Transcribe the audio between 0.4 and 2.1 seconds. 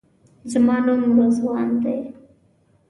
زما نوم رضوان دی.